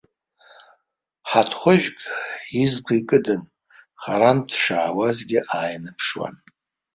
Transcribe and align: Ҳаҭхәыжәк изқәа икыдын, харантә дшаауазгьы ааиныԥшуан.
Ҳаҭхәыжәк 1.29 1.97
изқәа 2.63 2.93
икыдын, 2.99 3.43
харантә 4.01 4.53
дшаауазгьы 4.55 5.39
ааиныԥшуан. 5.55 6.35